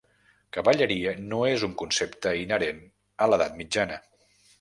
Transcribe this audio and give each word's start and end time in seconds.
Cavalleria 0.55 1.11
no 1.33 1.41
és 1.49 1.65
un 1.67 1.75
concepte 1.81 2.31
inherent 2.45 2.79
a 3.27 3.29
l'edat 3.33 3.55
mitjana. 3.61 4.01